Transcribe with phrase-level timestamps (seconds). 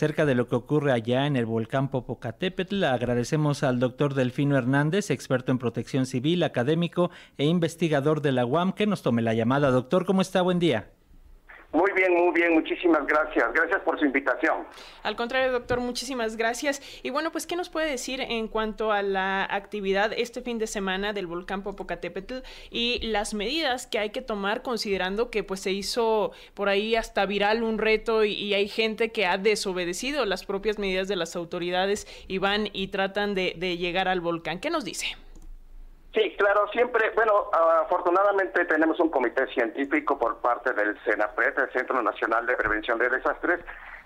[0.00, 2.84] acerca de lo que ocurre allá en el volcán Popocatépetl.
[2.84, 8.72] Agradecemos al doctor Delfino Hernández, experto en protección civil, académico e investigador de la UAM,
[8.72, 9.70] que nos tome la llamada.
[9.70, 10.40] Doctor, ¿cómo está?
[10.40, 10.88] Buen día.
[11.72, 13.52] Muy bien, muy bien, muchísimas gracias.
[13.54, 14.66] Gracias por su invitación.
[15.04, 16.82] Al contrario, doctor, muchísimas gracias.
[17.04, 20.66] Y bueno, pues, ¿qué nos puede decir en cuanto a la actividad este fin de
[20.66, 22.38] semana del volcán Popocatépetl
[22.70, 27.24] y las medidas que hay que tomar considerando que pues se hizo por ahí hasta
[27.24, 32.08] viral un reto y, hay gente que ha desobedecido las propias medidas de las autoridades
[32.26, 34.58] y van y tratan de, de llegar al volcán?
[34.58, 35.16] ¿Qué nos dice?
[36.40, 37.50] Claro, siempre, bueno,
[37.82, 43.10] afortunadamente tenemos un comité científico por parte del CENAPRED, el Centro Nacional de Prevención de
[43.10, 43.60] Desastres,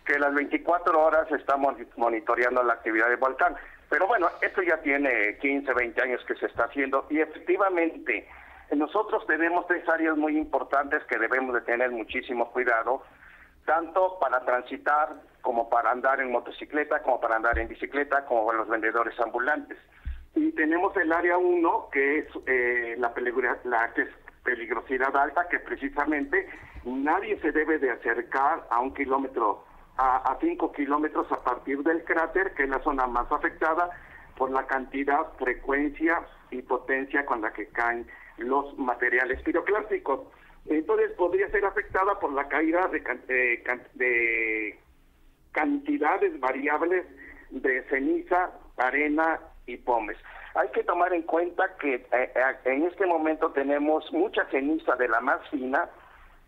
[0.05, 3.55] que las 24 horas estamos monitoreando la actividad del volcán.
[3.89, 8.29] Pero bueno, esto ya tiene 15, 20 años que se está haciendo y efectivamente
[8.73, 13.05] nosotros tenemos tres áreas muy importantes que debemos de tener muchísimo cuidado,
[13.65, 15.11] tanto para transitar
[15.41, 19.79] como para andar en motocicleta, como para andar en bicicleta, como para los vendedores ambulantes.
[20.35, 23.15] Y tenemos el área 1, que es eh, la,
[23.65, 24.09] la que es
[24.45, 26.49] peligrosidad alta, que precisamente
[26.85, 29.65] nadie se debe de acercar a un kilómetro,
[29.97, 33.91] a, cinco kilómetros a partir del cráter, que es la zona más afectada
[34.37, 40.21] por la cantidad, frecuencia y potencia con la que caen los materiales piroclásticos.
[40.67, 43.01] Entonces podría ser afectada por la caída de,
[43.95, 44.79] de
[45.53, 47.07] cantidades variables
[47.63, 50.17] de ceniza, arena y pomes.
[50.55, 55.09] Hay que tomar en cuenta que eh, eh, en este momento tenemos mucha ceniza de
[55.09, 55.89] la más fina,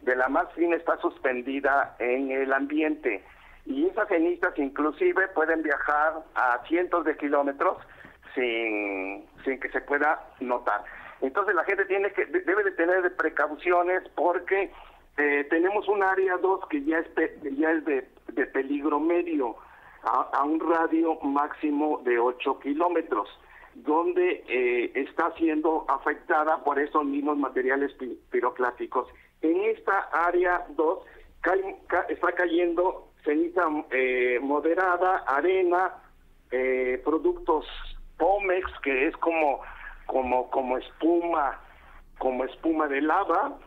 [0.02, 3.24] de la más fina está suspendida en el ambiente
[3.64, 7.78] y esas cenizas inclusive pueden viajar a cientos de kilómetros
[8.34, 10.84] sin, sin que se pueda notar.
[11.20, 14.70] Entonces la gente tiene que debe de tener precauciones porque
[15.16, 17.08] eh, tenemos un área 2 que ya es,
[17.58, 19.56] ya es de, de peligro medio
[20.06, 23.28] a, un radio máximo de 8 kilómetros,
[23.74, 27.92] donde eh, está siendo afectada por esos mismos materiales
[28.30, 29.08] piroclásticos.
[29.42, 30.98] En esta área 2
[32.08, 35.94] está cayendo ceniza eh, moderada, arena,
[36.50, 37.66] eh, productos
[38.16, 39.60] Pomex, que es como,
[40.06, 41.60] como, como espuma,
[42.18, 43.58] como espuma de lava,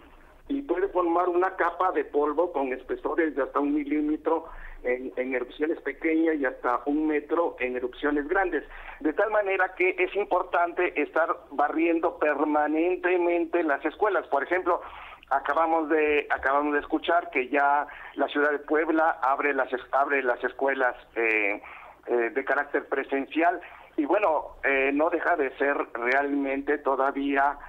[0.50, 4.48] y puede formar una capa de polvo con espesores de hasta un milímetro
[4.84, 8.64] en, erupciones pequeñas y hasta un metro en erupciones grandes.
[9.00, 14.26] De tal manera que es importante estar barriendo permanentemente las escuelas.
[14.28, 14.82] Por ejemplo,
[15.30, 20.44] acabamos de acabamos de escuchar que ya la ciudad de Puebla abre las abre las
[20.44, 21.62] escuelas eh,
[22.08, 23.62] eh, de carácter presencial
[23.98, 27.60] y bueno eh, no deja de ser realmente todavía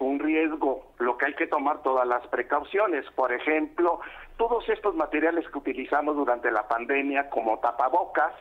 [0.00, 4.00] un riesgo lo que hay que tomar todas las precauciones por ejemplo
[4.36, 8.32] todos estos materiales que utilizamos durante la pandemia como tapabocas,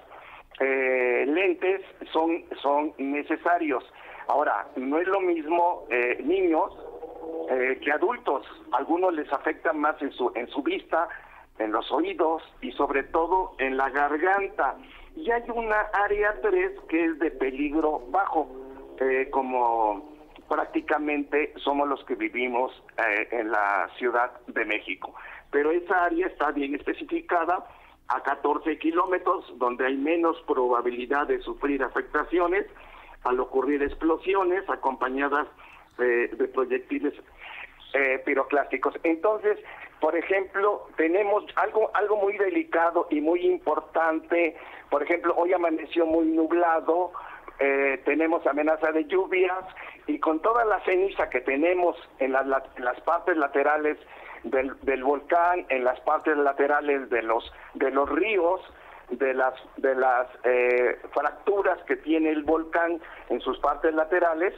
[0.59, 1.81] eh, lentes,
[2.11, 3.83] son, son necesarios.
[4.27, 6.73] Ahora, no es lo mismo eh, niños
[7.49, 8.45] eh, que adultos.
[8.71, 11.07] Algunos les afecta más en su, en su vista,
[11.59, 14.75] en los oídos y sobre todo en la garganta.
[15.15, 18.49] Y hay una área 3 que es de peligro bajo,
[19.31, 20.14] como
[20.47, 22.71] prácticamente somos los que vivimos
[23.31, 25.13] en la Ciudad de México
[25.55, 27.65] pero esa área está bien especificada
[28.09, 32.65] a 14 kilómetros, donde hay menos probabilidad de sufrir afectaciones
[33.23, 35.47] al ocurrir explosiones acompañadas
[35.97, 37.13] de, proyectiles
[37.93, 38.95] eh, piroclásticos.
[39.03, 39.57] Entonces,
[40.01, 44.57] por ejemplo, tenemos algo, algo muy delicado y muy importante.
[44.89, 47.13] Por ejemplo, hoy amaneció muy nublado,
[47.59, 49.63] eh, tenemos amenaza de lluvias
[50.07, 53.97] y con toda la ceniza que tenemos en las partes laterales
[54.43, 58.61] del, volcán, en las partes laterales de los, de los ríos,
[59.09, 64.53] de las, de las eh, fracturas que tiene el volcán en sus partes laterales,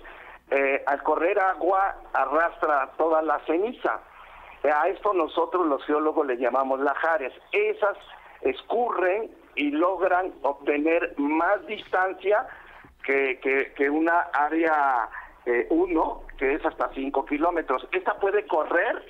[0.51, 3.99] eh, al correr agua arrastra toda la ceniza.
[4.63, 7.33] A esto nosotros los geólogos le llamamos lajares.
[7.51, 7.97] Esas
[8.41, 12.47] escurren y logran obtener más distancia
[13.07, 15.09] que, que, una área
[15.69, 17.87] 1, eh, que es hasta 5 kilómetros.
[17.91, 19.01] Esta puede correr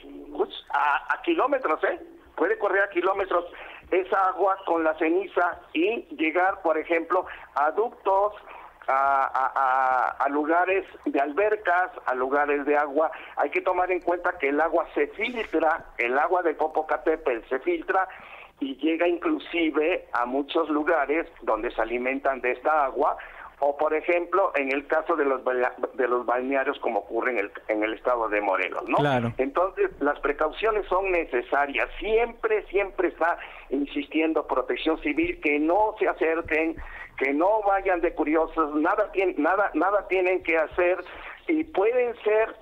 [0.70, 2.00] a, kilómetros, ¿eh?
[2.36, 3.46] Puede correr a kilómetros
[3.90, 8.34] esa agua con la ceniza y llegar, por ejemplo, a ductos,
[8.88, 13.12] a, a, lugares de albercas, a lugares de agua.
[13.36, 17.60] Hay que tomar en cuenta que el agua se filtra, el agua de Popocatépetl se
[17.60, 18.08] filtra
[18.60, 23.18] y llega inclusive a muchos lugares donde se alimentan de esta agua
[23.60, 25.42] o por ejemplo en el caso de los
[25.96, 28.98] de los balnearios como ocurre en el, en el estado de Morelos, ¿no?
[28.98, 29.34] Claro.
[29.38, 31.90] Entonces las precauciones son necesarias.
[32.00, 33.38] Siempre, siempre está
[33.70, 36.76] insistiendo Protección Civil que no se acerquen,
[37.18, 41.04] que no vayan de curiosos, nada nada nada tienen que hacer
[41.48, 42.56] y pueden ser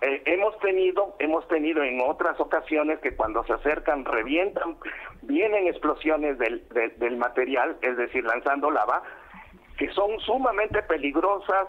[0.00, 4.78] eh, hemos tenido hemos tenido en otras ocasiones que cuando se acercan revientan
[5.20, 6.66] vienen explosiones del,
[6.96, 9.02] del material es decir lanzando lava
[9.80, 11.66] que son sumamente peligrosas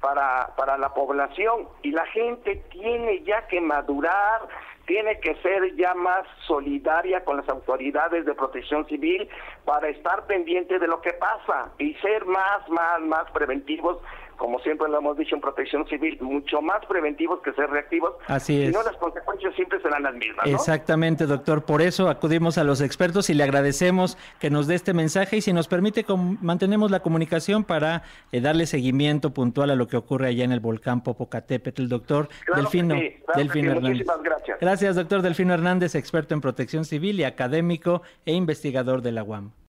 [0.00, 4.42] para, para la población y la gente tiene ya que madurar,
[4.86, 9.28] tiene que ser ya más solidaria con las autoridades de protección civil
[9.64, 13.98] para estar pendiente de lo que pasa y ser más, más, más preventivos
[14.38, 18.14] como siempre lo hemos dicho en protección civil, mucho más preventivos que ser reactivos.
[18.26, 18.68] Así es.
[18.68, 20.46] Si no, las consecuencias siempre serán las mismas.
[20.46, 21.64] Exactamente, doctor.
[21.64, 25.40] Por eso acudimos a los expertos y le agradecemos que nos dé este mensaje y
[25.42, 26.06] si nos permite,
[26.40, 30.60] mantenemos la comunicación para eh, darle seguimiento puntual a lo que ocurre allá en el
[30.60, 31.88] volcán Popocatépetl.
[31.88, 32.94] Doctor Delfino,
[33.34, 34.06] Delfino Hernández.
[34.22, 34.58] gracias.
[34.60, 39.50] Gracias, doctor Delfino Hernández, experto en protección civil y académico e investigador de la UAM.